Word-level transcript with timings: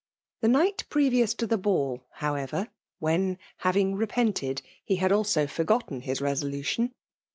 The 0.39 0.47
night 0.47 0.83
previous 0.89 1.35
to 1.35 1.45
the 1.45 1.59
ball, 1.59 2.03
howeveti 2.21 2.69
w^^n, 2.99 3.37
having 3.57 3.95
repented^he 3.95 4.97
had 4.97 5.11
also 5.11 5.45
forgotten 5.45 6.01
his 6.01 6.17
violation. 6.21 6.91